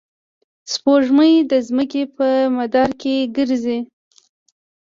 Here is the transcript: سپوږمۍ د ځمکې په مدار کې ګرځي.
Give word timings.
سپوږمۍ 0.73 1.33
د 1.51 1.53
ځمکې 1.67 2.03
په 2.15 2.27
مدار 2.57 2.89
کې 3.01 3.15
ګرځي. 3.35 3.79